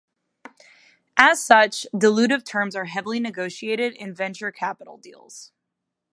As 1.15 1.43
such, 1.45 1.85
dilutive 1.95 2.43
terms 2.43 2.75
are 2.75 2.85
heavily 2.85 3.19
negotiated 3.19 3.93
in 3.93 4.15
venture 4.15 4.51
capital 4.51 4.97
deals. 4.97 5.51